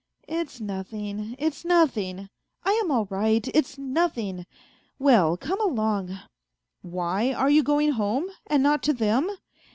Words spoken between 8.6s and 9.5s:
not to them